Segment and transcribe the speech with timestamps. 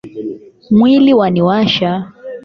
[0.71, 1.89] Mwili waniwasha